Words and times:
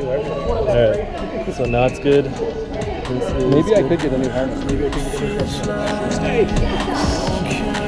Alright, 0.00 1.54
so 1.54 1.64
now 1.64 1.86
it's 1.86 1.98
good. 1.98 2.26
This 2.26 3.32
is 3.32 3.44
Maybe 3.44 3.74
I 3.74 3.82
could 3.88 4.00
get 4.00 4.12
a 4.12 4.18
new 4.18 4.28
harness. 4.28 4.64
Maybe 4.64 4.86
I 4.86 4.90
could 4.90 5.02
get 5.02 5.22
a 5.22 5.26
new 5.26 6.44
harness. 6.44 7.87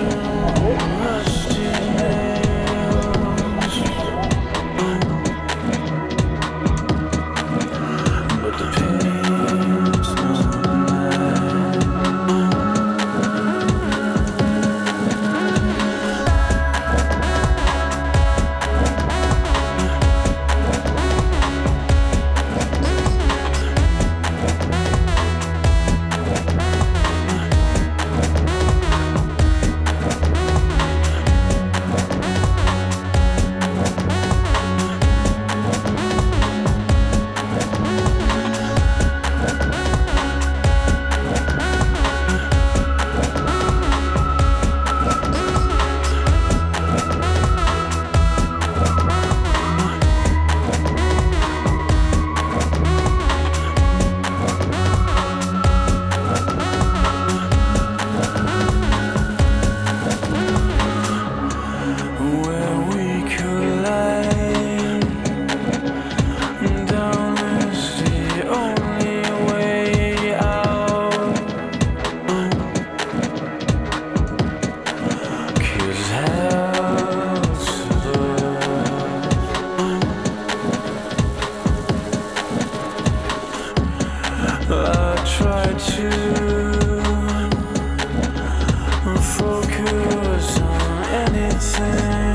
Focus 89.36 90.58
on 90.60 91.04
anything 91.04 92.29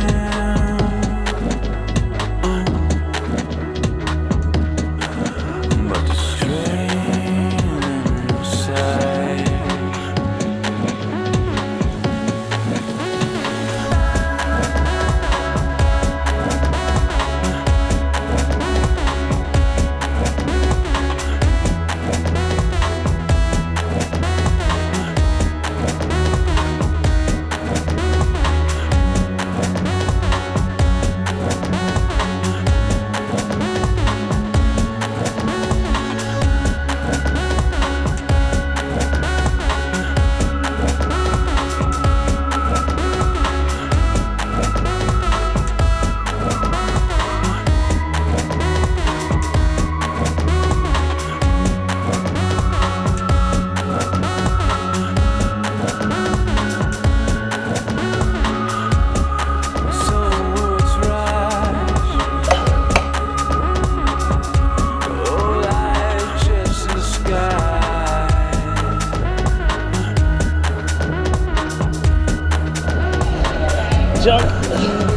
Jack. 74.25 75.14